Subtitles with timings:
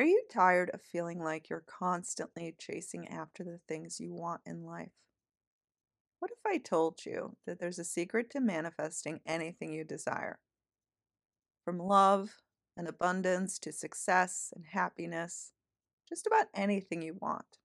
[0.00, 4.64] Are you tired of feeling like you're constantly chasing after the things you want in
[4.64, 4.92] life?
[6.20, 10.38] What if I told you that there's a secret to manifesting anything you desire?
[11.66, 12.30] From love
[12.78, 15.52] and abundance to success and happiness,
[16.08, 17.58] just about anything you want.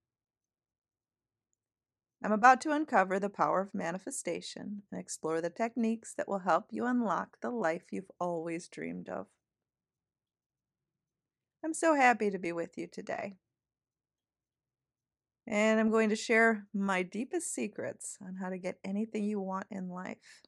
[2.22, 6.66] I'm about to uncover the power of manifestation and explore the techniques that will help
[6.70, 9.26] you unlock the life you've always dreamed of.
[11.64, 13.34] I'm so happy to be with you today.
[15.46, 19.66] And I'm going to share my deepest secrets on how to get anything you want
[19.70, 20.42] in life.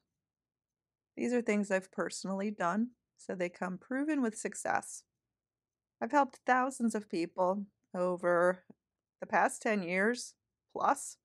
[1.15, 5.03] These are things I've personally done, so they come proven with success.
[6.01, 8.63] I've helped thousands of people over
[9.19, 10.33] the past 10 years
[10.73, 11.17] plus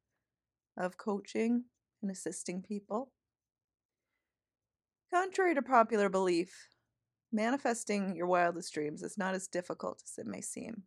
[0.76, 1.64] of coaching
[2.02, 3.12] and assisting people.
[5.12, 6.68] Contrary to popular belief,
[7.34, 10.84] manifesting your wildest dreams is not as difficult as it may seem.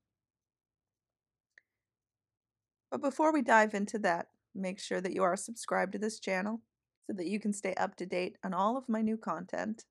[2.89, 6.61] But before we dive into that, make sure that you are subscribed to this channel
[7.05, 9.83] so that you can stay up to date on all of my new content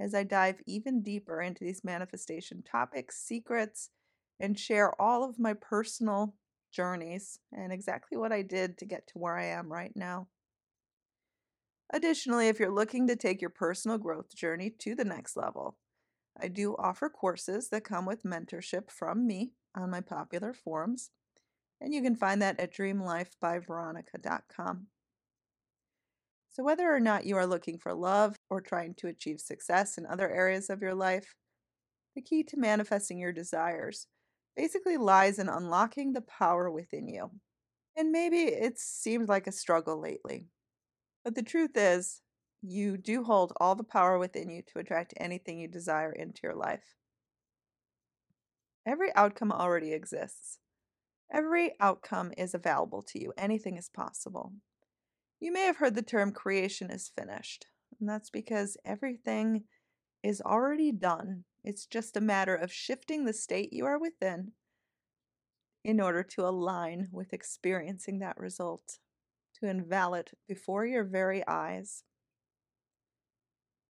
[0.00, 3.90] as I dive even deeper into these manifestation topics, secrets,
[4.38, 6.34] and share all of my personal
[6.72, 10.28] journeys and exactly what I did to get to where I am right now.
[11.92, 15.76] Additionally, if you're looking to take your personal growth journey to the next level,
[16.40, 21.10] I do offer courses that come with mentorship from me on my popular forums,
[21.80, 24.86] and you can find that at dreamlifebyveronica.com.
[26.50, 30.06] So, whether or not you are looking for love or trying to achieve success in
[30.06, 31.34] other areas of your life,
[32.14, 34.06] the key to manifesting your desires
[34.56, 37.30] basically lies in unlocking the power within you.
[37.96, 40.46] And maybe it seemed like a struggle lately.
[41.24, 42.22] But the truth is,
[42.62, 46.54] you do hold all the power within you to attract anything you desire into your
[46.54, 46.96] life.
[48.86, 50.58] Every outcome already exists.
[51.32, 53.32] Every outcome is available to you.
[53.36, 54.52] Anything is possible.
[55.40, 57.66] You may have heard the term creation is finished,
[58.00, 59.64] and that's because everything
[60.22, 64.52] is already done it's just a matter of shifting the state you are within
[65.84, 68.98] in order to align with experiencing that result,
[69.60, 72.04] to it before your very eyes.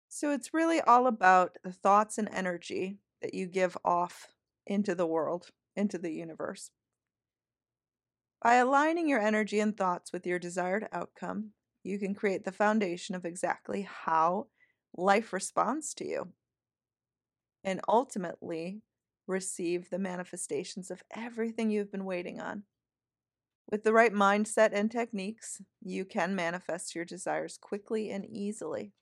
[0.08, 4.28] So it's really all about the thoughts and energy that you give off
[4.66, 6.70] into the world, into the universe.
[8.42, 11.50] By aligning your energy and thoughts with your desired outcome,
[11.82, 14.46] you can create the foundation of exactly how
[14.96, 16.32] life responds to you
[17.64, 18.82] and ultimately
[19.26, 22.62] receive the manifestations of everything you've been waiting on.
[23.70, 28.92] With the right mindset and techniques, you can manifest your desires quickly and easily.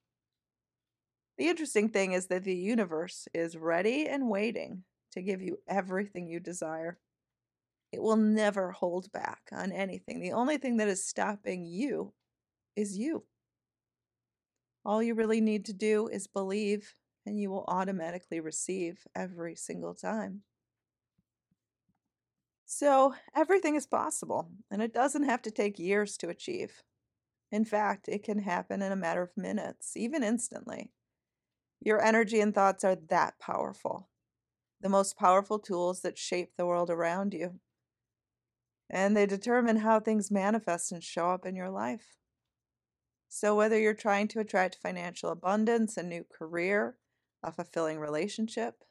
[1.38, 6.28] The interesting thing is that the universe is ready and waiting to give you everything
[6.28, 6.98] you desire.
[7.92, 10.20] It will never hold back on anything.
[10.20, 12.12] The only thing that is stopping you
[12.75, 13.25] is you.
[14.84, 16.94] All you really need to do is believe
[17.26, 20.42] and you will automatically receive every single time.
[22.69, 26.82] So, everything is possible, and it doesn't have to take years to achieve.
[27.52, 30.91] In fact, it can happen in a matter of minutes, even instantly.
[31.81, 34.09] Your energy and thoughts are that powerful,
[34.81, 37.60] the most powerful tools that shape the world around you.
[38.88, 42.16] And they determine how things manifest and show up in your life.
[43.28, 46.97] So, whether you're trying to attract financial abundance, a new career,
[47.42, 48.84] a fulfilling relationship.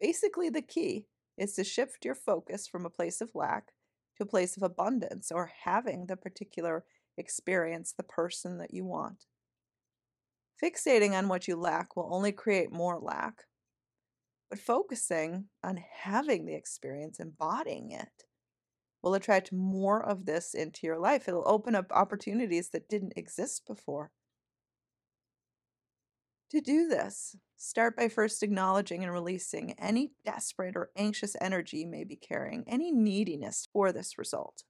[0.00, 1.06] Basically, the key
[1.38, 3.72] is to shift your focus from a place of lack
[4.16, 6.84] to a place of abundance or having the particular
[7.18, 9.26] experience, the person that you want.
[10.62, 13.44] Fixating on what you lack will only create more lack,
[14.48, 18.24] but focusing on having the experience, embodying it,
[19.02, 21.28] will attract more of this into your life.
[21.28, 24.10] It'll open up opportunities that didn't exist before.
[26.52, 31.88] To do this, start by first acknowledging and releasing any desperate or anxious energy you
[31.88, 34.62] may be carrying, any neediness for this result.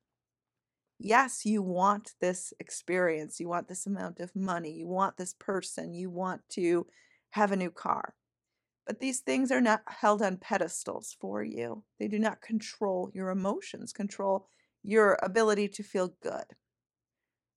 [0.99, 5.93] Yes, you want this experience, you want this amount of money, you want this person,
[5.93, 6.87] you want to
[7.31, 8.15] have a new car.
[8.87, 11.83] But these things are not held on pedestals for you.
[11.99, 14.49] They do not control your emotions, control
[14.83, 16.45] your ability to feel good.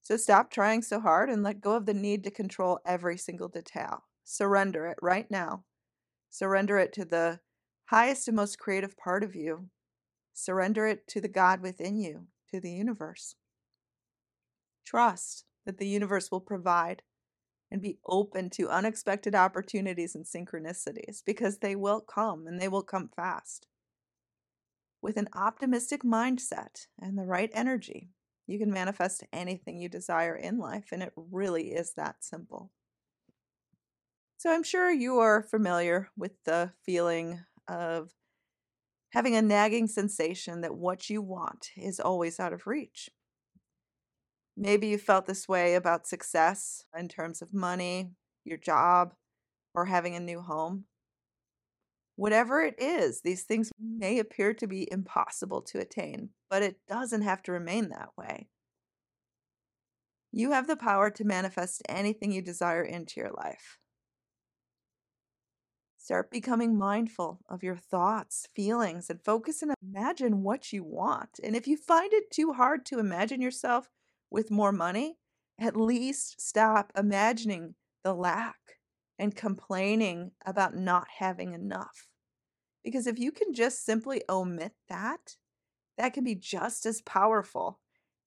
[0.02, 3.48] So stop trying so hard and let go of the need to control every single
[3.48, 4.06] detail.
[4.26, 5.64] Surrender it right now.
[6.30, 7.40] Surrender it to the
[7.86, 9.70] highest and most creative part of you.
[10.34, 13.36] Surrender it to the God within you, to the universe.
[14.86, 17.04] Trust that the universe will provide
[17.72, 22.82] and be open to unexpected opportunities and synchronicities because they will come and they will
[22.82, 23.68] come fast.
[25.02, 28.10] With an optimistic mindset and the right energy,
[28.48, 32.72] you can manifest anything you desire in life, and it really is that simple.
[34.38, 38.12] So, I'm sure you are familiar with the feeling of
[39.12, 43.10] having a nagging sensation that what you want is always out of reach.
[44.56, 48.12] Maybe you felt this way about success in terms of money,
[48.44, 49.14] your job,
[49.74, 50.86] or having a new home.
[52.18, 57.22] Whatever it is, these things may appear to be impossible to attain, but it doesn't
[57.22, 58.50] have to remain that way.
[60.32, 63.80] You have the power to manifest anything you desire into your life.
[66.10, 71.40] Start becoming mindful of your thoughts, feelings, and focus and imagine what you want.
[71.44, 73.92] And if you find it too hard to imagine yourself
[74.32, 75.20] with more money,
[75.60, 78.80] at least stop imagining the lack
[79.20, 82.08] and complaining about not having enough.
[82.84, 85.36] Because if you can just simply omit that,
[86.00, 87.82] that can be just as powerful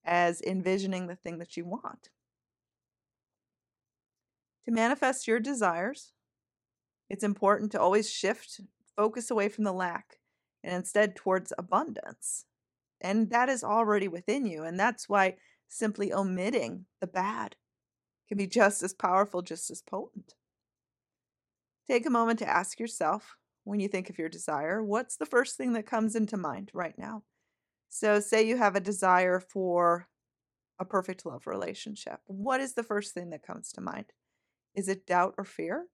[0.04, 2.10] as envisioning the thing that you want.
[4.66, 6.12] To manifest your desires,
[7.12, 8.58] it's important to always shift
[8.96, 10.16] focus away from the lack
[10.64, 12.46] and instead towards abundance.
[13.02, 14.64] And that is already within you.
[14.64, 15.36] And that's why
[15.68, 17.56] simply omitting the bad
[18.28, 20.34] can be just as powerful, just as potent.
[21.86, 25.58] Take a moment to ask yourself when you think of your desire, what's the first
[25.58, 27.24] thing that comes into mind right now?
[27.90, 30.08] So, say you have a desire for
[30.78, 32.20] a perfect love relationship.
[32.26, 34.06] What is the first thing that comes to mind?
[34.74, 35.86] Is it doubt or fear?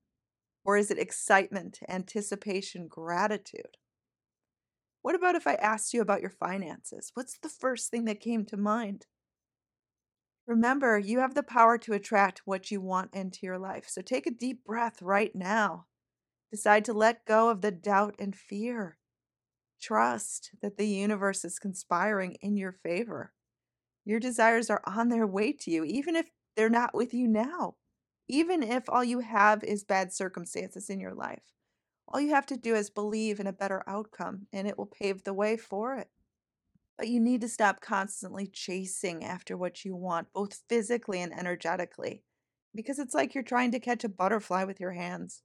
[0.65, 3.79] Or is it excitement, anticipation, gratitude?
[5.03, 7.13] What about if I asked you about your finances?
[7.15, 9.07] What's the first thing that came to mind?
[10.47, 13.87] Remember, you have the power to attract what you want into your life.
[13.89, 15.87] So take a deep breath right now.
[16.51, 18.97] Decide to let go of the doubt and fear.
[19.81, 23.33] Trust that the universe is conspiring in your favor.
[24.05, 26.27] Your desires are on their way to you, even if
[26.57, 27.75] they're not with you now.
[28.29, 31.55] Even if all you have is bad circumstances in your life.
[32.07, 35.25] All you have to do is believe in a better outcome, and it will pave
[35.25, 36.09] the way for it.
[36.97, 42.23] But you need to stop constantly chasing after what you want, both physically and energetically,
[42.75, 45.43] because it's like you're trying to catch a butterfly with your hands.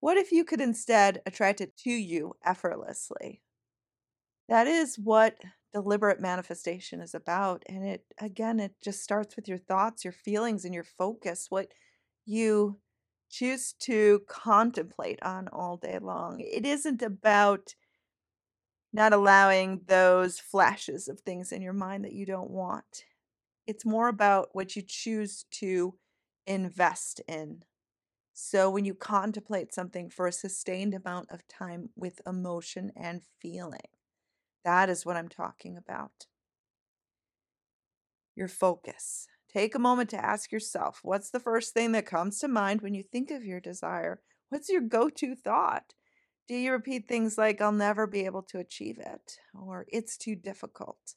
[0.00, 3.42] What if you could instead attract it to you effortlessly?
[4.48, 5.36] That is what
[5.72, 7.62] deliberate manifestation is about.
[7.68, 11.68] And it, again, it just starts with your thoughts, your feelings, and your focus, what
[12.26, 12.78] you
[13.30, 16.40] choose to contemplate on all day long.
[16.40, 17.74] It isn't about
[18.92, 23.04] not allowing those flashes of things in your mind that you don't want.
[23.66, 25.94] It's more about what you choose to
[26.46, 27.62] invest in.
[28.32, 33.80] So, when you contemplate something for a sustained amount of time with emotion and feeling,
[34.64, 36.26] that is what I'm talking about.
[38.34, 39.26] Your focus.
[39.52, 42.94] Take a moment to ask yourself what's the first thing that comes to mind when
[42.94, 44.20] you think of your desire?
[44.48, 45.94] What's your go to thought?
[46.48, 50.34] Do you repeat things like, I'll never be able to achieve it, or it's too
[50.34, 51.14] difficult?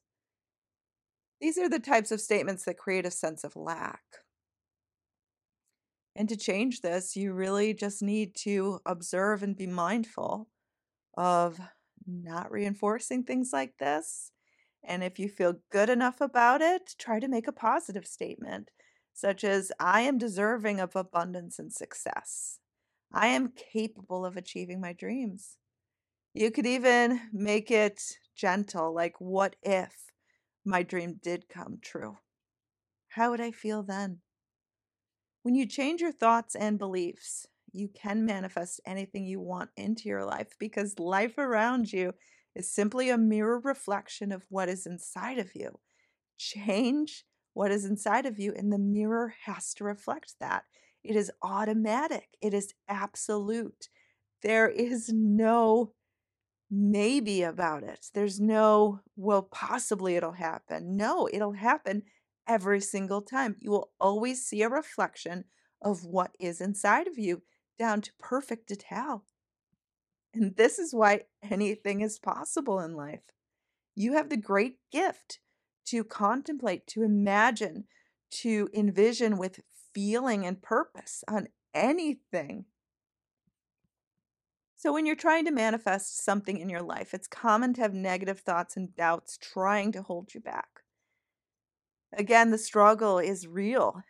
[1.42, 4.04] These are the types of statements that create a sense of lack.
[6.16, 10.50] And to change this, you really just need to observe and be mindful
[11.18, 11.60] of
[12.08, 14.32] not reinforcing things like this.
[14.84, 18.70] And if you feel good enough about it, try to make a positive statement,
[19.14, 22.60] such as, I am deserving of abundance and success.
[23.14, 25.58] I am capable of achieving my dreams.
[26.34, 28.02] You could even make it
[28.36, 30.12] gentle, like, what if
[30.66, 32.18] my dream did come true?
[33.10, 34.20] How would I feel then?
[35.44, 40.24] When you change your thoughts and beliefs, you can manifest anything you want into your
[40.24, 42.14] life because life around you
[42.56, 45.80] is simply a mirror reflection of what is inside of you.
[46.38, 50.64] Change what is inside of you, and the mirror has to reflect that.
[51.04, 53.90] It is automatic, it is absolute.
[54.42, 55.94] There is no
[56.70, 58.08] maybe about it.
[58.14, 60.98] There's no, well, possibly it'll happen.
[60.98, 62.04] No, it'll happen
[62.48, 63.56] every single time.
[63.60, 65.46] You will always see a reflection
[65.82, 67.44] of what is inside of you
[67.78, 69.26] down to perfect detail.
[70.34, 73.22] And this is why anything is possible in life.
[73.96, 75.40] You have the great gift
[75.86, 77.86] to contemplate, to imagine,
[78.42, 79.60] to envision with
[79.94, 82.66] feeling and purpose on anything.
[84.76, 88.40] So, when you're trying to manifest something in your life, it's common to have negative
[88.40, 90.82] thoughts and doubts trying to hold you back.
[92.12, 94.04] Again, the struggle is real.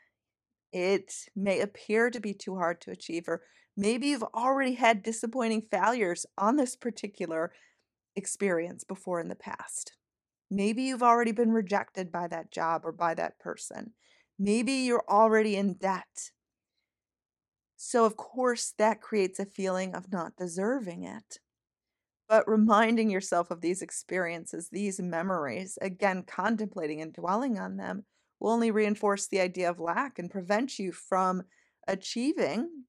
[0.74, 3.44] It may appear to be too hard to achieve, or
[3.78, 7.54] maybe you've already had disappointing failures on this particular
[8.16, 9.94] experience before in the past.
[10.52, 13.94] Maybe you've already been rejected by that job or by that person.
[14.40, 16.32] Maybe you're already in debt.
[17.76, 21.40] So, of course, that creates a feeling of not deserving it.
[22.28, 28.06] But reminding yourself of these experiences, these memories, again, contemplating and dwelling on them,
[28.44, 31.44] will only reinforce the idea of lack and prevent you from
[31.88, 32.84] achieving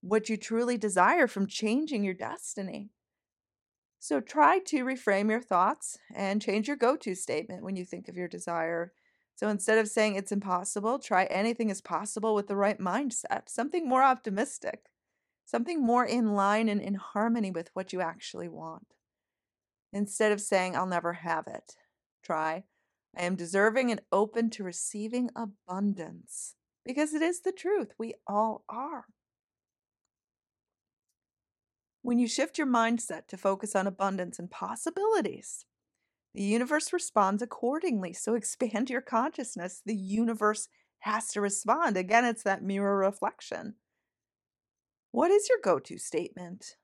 [0.00, 2.88] what you truly desire, from changing your destiny.
[3.98, 8.08] So try to reframe your thoughts and change your go to statement when you think
[8.08, 8.92] of your desire.
[9.34, 13.86] So instead of saying it's impossible, try anything is possible with the right mindset, something
[13.86, 14.90] more optimistic
[15.50, 18.86] something more in line and in harmony with what you actually want.
[19.92, 21.74] Instead of saying, I'll never have it,
[22.22, 22.64] try,
[23.16, 26.54] I am deserving and open to receiving abundance.
[26.84, 27.92] Because it is the truth.
[27.98, 29.04] We all are.
[32.02, 35.66] When you shift your mindset to focus on abundance and possibilities,
[36.34, 38.12] the universe responds accordingly.
[38.12, 39.82] So expand your consciousness.
[39.84, 40.68] The universe
[41.00, 41.96] has to respond.
[41.96, 43.74] Again, it's that mirror reflection.
[45.12, 46.76] What is your go to statement?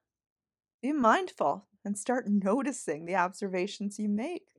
[0.82, 4.55] Be mindful and start noticing the observations you make,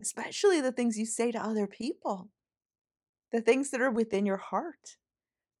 [0.00, 2.30] especially the things you say to other people,
[3.32, 4.96] the things that are within your heart.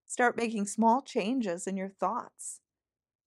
[0.06, 2.60] Start making small changes in your thoughts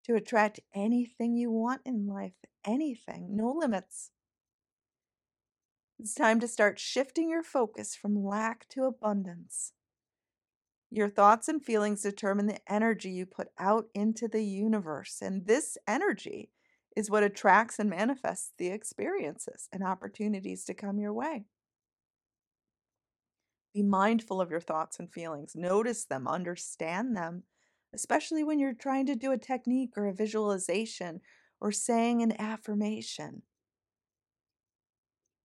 [0.06, 2.36] to attract anything you want in life,
[2.66, 4.12] anything, no limits.
[6.00, 9.74] It's time to start shifting your focus from lack to abundance.
[10.90, 15.18] Your thoughts and feelings determine the energy you put out into the universe.
[15.22, 16.52] And this energy
[16.98, 21.46] is what attracts and manifests the experiences and opportunities to come your way.
[23.72, 25.54] Be mindful of your thoughts and feelings.
[25.56, 27.44] Notice them, understand them,
[27.94, 31.22] especially when you're trying to do a technique or a visualization
[31.62, 33.44] or saying an affirmation.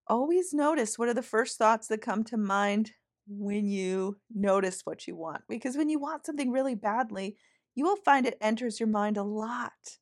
[0.07, 2.93] Always notice what are the first thoughts that come to mind
[3.27, 5.43] when you notice what you want.
[5.47, 7.37] Because when you want something really badly,
[7.75, 9.99] you will find it enters your mind a lot.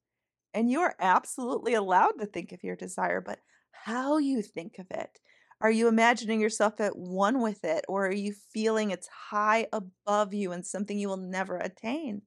[0.53, 3.39] And you are absolutely allowed to think of your desire, but
[3.71, 5.19] how you think of it.
[5.61, 10.33] Are you imagining yourself at one with it, or are you feeling it's high above
[10.33, 12.23] you and something you will never attain?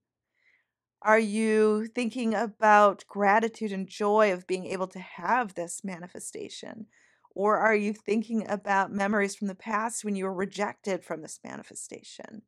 [1.02, 6.86] Are you thinking about gratitude and joy of being able to have this manifestation?
[7.34, 11.40] Or are you thinking about memories from the past when you were rejected from this
[11.44, 12.42] manifestation?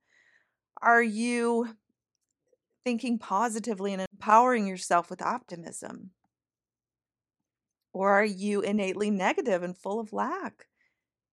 [0.80, 1.76] Are you
[2.86, 6.10] thinking positively and empowering yourself with optimism?
[7.92, 10.68] Or are you innately negative and full of lack?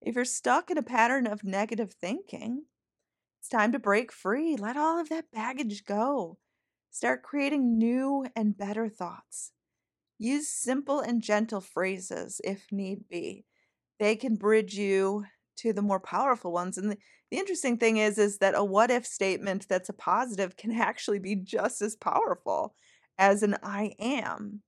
[0.01, 2.63] If you're stuck in a pattern of negative thinking,
[3.39, 4.55] it's time to break free.
[4.55, 6.39] Let all of that baggage go.
[6.89, 9.51] Start creating new and better thoughts.
[10.17, 13.45] Use simple and gentle phrases if need be.
[13.99, 15.25] They can bridge you
[15.57, 16.77] to the more powerful ones.
[16.77, 16.97] And the,
[17.31, 21.19] the interesting thing is is that a what if statement that's a positive can actually
[21.19, 22.75] be just as powerful
[23.17, 24.61] as an I am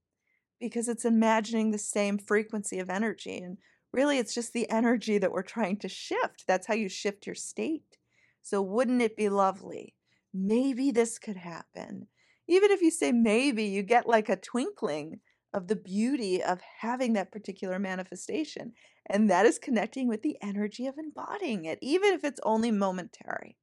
[0.60, 3.58] because it's imagining the same frequency of energy and
[3.92, 6.46] really it's just the energy that we're trying to shift.
[6.48, 7.98] That's how you shift your state.
[8.42, 9.96] So wouldn't it be lovely?
[10.34, 12.08] Maybe this could happen.
[12.48, 15.20] Even if you say maybe, you get like a twinkling
[15.56, 18.74] of the beauty of having that particular manifestation.
[19.08, 23.58] And that is connecting with the energy of embodying it, even if it's only momentary.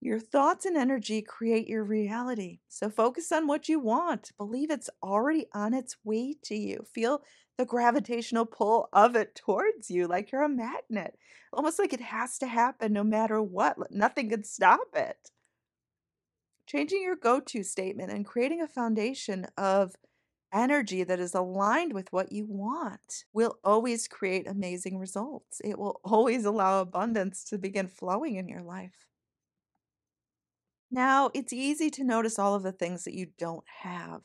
[0.00, 2.60] Your thoughts and energy create your reality.
[2.68, 4.32] So focus on what you want.
[4.36, 6.84] Believe it's already on its way to you.
[6.94, 7.22] Feel
[7.56, 11.16] the gravitational pull of it towards you like you're a magnet,
[11.52, 13.76] almost like it has to happen no matter what.
[13.90, 15.30] Nothing can stop it.
[16.66, 19.94] Changing your go to statement and creating a foundation of
[20.52, 25.60] energy that is aligned with what you want will always create amazing results.
[25.64, 29.06] It will always allow abundance to begin flowing in your life.
[30.90, 34.22] Now, it's easy to notice all of the things that you don't have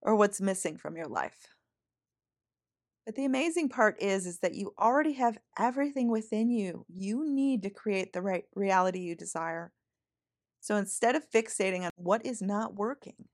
[0.00, 1.48] or what's missing from your life.
[3.04, 7.62] But the amazing part is is that you already have everything within you you need
[7.62, 9.72] to create the right reality you desire.
[10.66, 13.28] So instead of fixating on what is not working,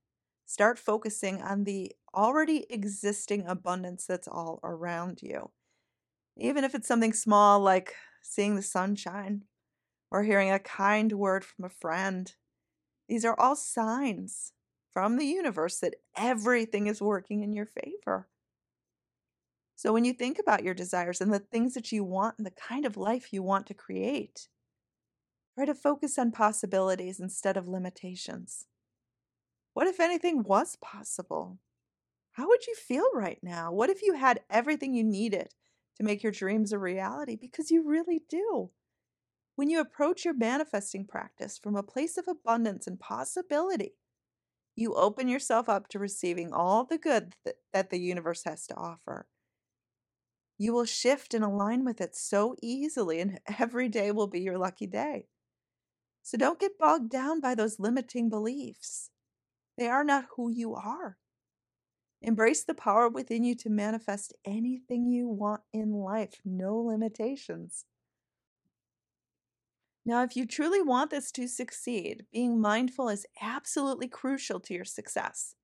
[0.45, 5.49] start focusing on the already existing abundance that's all around you.
[6.37, 9.45] Even if it's something small like seeing the sunshine
[10.11, 12.35] or hearing a kind word from a friend,
[13.09, 14.53] these are all signs
[14.91, 18.27] from the universe that everything is working in your favor.
[19.75, 22.51] So, when you think about your desires and the things that you want and the
[22.51, 24.49] kind of life you want to create,
[25.55, 28.65] Try to focus on possibilities instead of limitations.
[29.73, 31.59] What if anything was possible?
[32.33, 33.71] How would you feel right now?
[33.71, 35.53] What if you had everything you needed
[35.97, 37.35] to make your dreams a reality?
[37.35, 38.71] Because you really do.
[39.55, 43.93] When you approach your manifesting practice from a place of abundance and possibility,
[44.75, 48.75] you open yourself up to receiving all the good that, that the universe has to
[48.75, 49.27] offer.
[50.57, 54.57] You will shift and align with it so easily, and every day will be your
[54.57, 55.27] lucky day.
[56.23, 59.09] So don't get bogged down by those limiting beliefs.
[59.77, 61.17] They are not who you are.
[62.21, 67.83] Embrace the power within you to manifest anything you want in life, no limitations.
[70.05, 74.85] Now, if you truly want this to succeed, being mindful is absolutely crucial to your
[74.85, 75.55] success.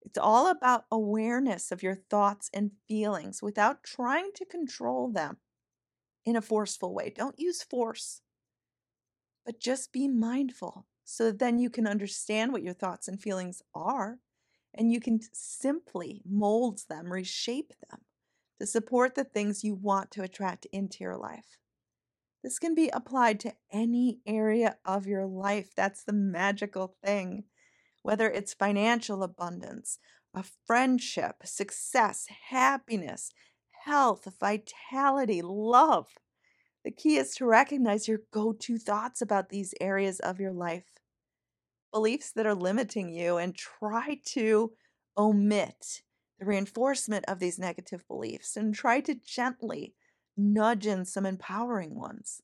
[0.00, 5.36] It's all about awareness of your thoughts and feelings without trying to control them
[6.24, 7.12] in a forceful way.
[7.14, 8.21] Don't use force,
[9.44, 13.62] but just be mindful so that then you can understand what your thoughts and feelings
[13.74, 14.18] are
[14.74, 18.00] and you can simply mold them, reshape them
[18.58, 21.58] to support the things you want to attract into your life.
[22.42, 25.74] This can be applied to any area of your life.
[25.76, 27.44] That's the magical thing.
[28.02, 29.98] Whether it's financial abundance,
[30.34, 33.30] a friendship, success, happiness,
[33.84, 36.08] health, vitality, love.
[36.84, 40.98] The key is to recognize your go to thoughts about these areas of your life,
[41.92, 44.72] beliefs that are limiting you, and try to
[45.16, 46.02] omit
[46.38, 49.94] the reinforcement of these negative beliefs and try to gently
[50.36, 52.42] nudge in some empowering ones.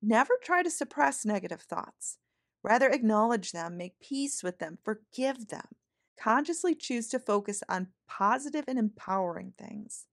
[0.00, 2.18] Never try to suppress negative thoughts.
[2.62, 5.66] Rather, acknowledge them, make peace with them, forgive them.
[6.18, 10.06] Consciously choose to focus on positive and empowering things.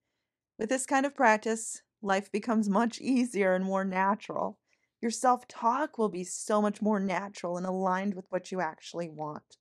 [0.60, 4.60] With this kind of practice, life becomes much easier and more natural.
[5.02, 9.10] Your self talk will be so much more natural and aligned with what you actually
[9.10, 9.58] want.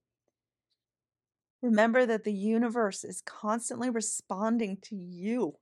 [1.62, 5.54] Remember that the universe is constantly responding to you.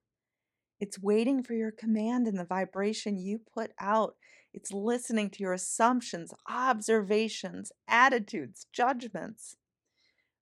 [0.80, 4.16] It's waiting for your command and the vibration you put out.
[4.54, 9.56] It's listening to your assumptions, observations, attitudes, judgments.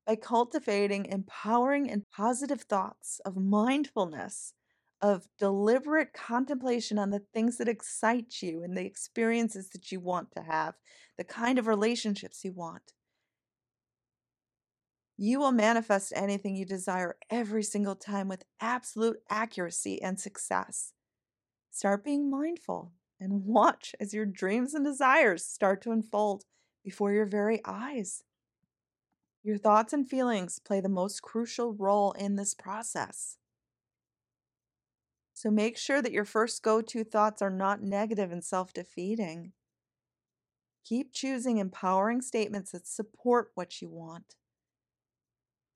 [0.07, 4.55] By cultivating empowering and positive thoughts of mindfulness,
[5.01, 10.33] of deliberate contemplation on the things that excite you and the experiences that you want
[10.33, 10.75] to have,
[11.17, 12.93] the kind of relationships you want,
[15.21, 20.93] you will manifest anything you desire every single time with absolute accuracy and success.
[21.71, 26.45] Start being mindful and watch as your dreams and desires start to unfold
[26.85, 28.23] before your very eyes.
[29.43, 33.39] Your thoughts and feelings play the most crucial role in this process.
[35.39, 39.53] So make sure that your first go to thoughts are not negative and self defeating.
[40.85, 44.35] Keep choosing empowering statements that support what you want.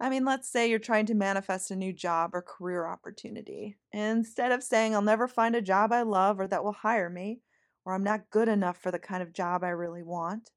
[0.01, 3.77] I mean, let's say you're trying to manifest a new job or career opportunity.
[3.92, 7.38] Instead of saying, I'll never find a job I love or that will hire me,
[7.85, 10.51] or I'm not good enough for the kind of job I really want,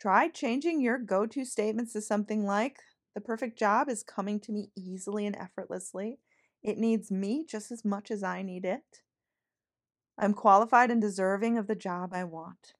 [0.00, 2.80] try changing your go to statements to something like,
[3.14, 6.18] The perfect job is coming to me easily and effortlessly.
[6.62, 9.02] It needs me just as much as I need it.
[10.18, 12.74] I'm qualified and deserving of the job I want.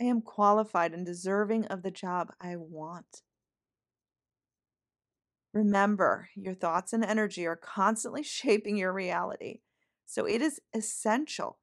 [0.00, 3.22] I am qualified and deserving of the job I want.
[5.52, 9.60] Remember, your thoughts and energy are constantly shaping your reality.
[10.06, 11.58] So it is essential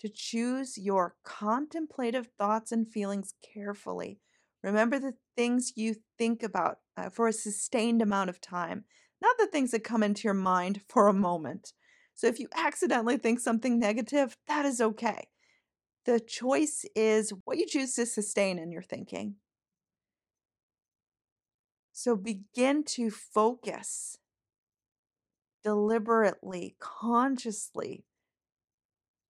[0.00, 4.20] to choose your contemplative thoughts and feelings carefully.
[4.62, 8.84] Remember the things you think about uh, for a sustained amount of time,
[9.22, 11.72] not the things that come into your mind for a moment.
[12.14, 15.28] So if you accidentally think something negative, that is okay.
[16.04, 19.36] The choice is what you choose to sustain in your thinking.
[21.92, 24.18] So begin to focus
[25.62, 28.04] deliberately, consciously,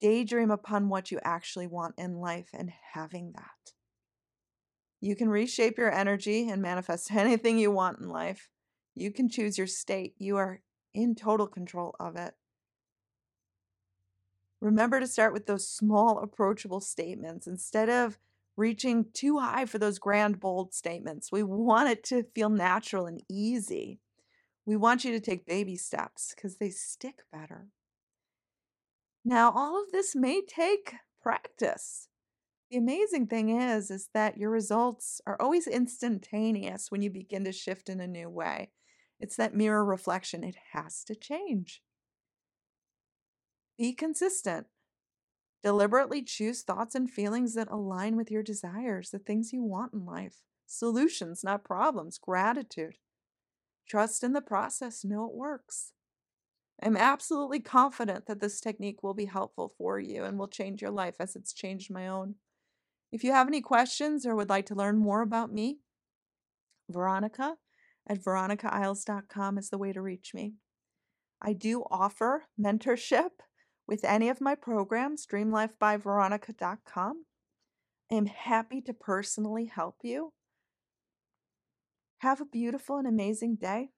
[0.01, 3.73] daydream upon what you actually want in life and having that.
[5.01, 8.49] You can reshape your energy and manifest anything you want in life.
[8.95, 10.15] You can choose your state.
[10.19, 10.61] You are
[10.95, 12.35] in total control of it.
[14.61, 18.19] Remember to start with those small, approachable statements instead of
[18.57, 21.33] reaching too high for those grand, bold statements.
[21.33, 23.99] We want it to feel natural and easy.
[24.65, 27.69] We want you to take baby steps because they stick better.
[29.25, 32.09] Now, all of this may take practice.
[32.71, 37.53] The amazing thing is is that your results are always instantaneous when you begin to
[37.53, 38.71] shift in a new way.
[39.23, 40.43] It's that mirror reflection.
[40.43, 41.81] It has to change.
[43.79, 44.67] Be consistent.
[45.63, 50.05] Deliberately choose thoughts and feelings that align with your desires, the things you want in
[50.05, 50.39] life.
[50.67, 52.19] Solutions, not problems.
[52.19, 52.97] Gratitude.
[53.89, 55.93] Trust in the process, know it works.
[56.83, 60.91] I'm absolutely confident that this technique will be helpful for you and will change your
[60.91, 62.35] life as it's changed my own.
[63.13, 65.79] If you have any questions or would like to learn more about me,
[66.91, 67.59] Veronica
[68.07, 70.55] at veronicaisles.com is the way to reach me.
[71.41, 73.31] I do offer mentorship
[73.87, 77.25] with any of my programs, dreamlifebyveronica.com.
[78.11, 80.33] I am happy to personally help you.
[82.19, 83.91] Have a beautiful and amazing day,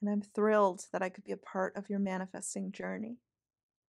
[0.00, 3.18] and I'm thrilled that I could be a part of your manifesting journey.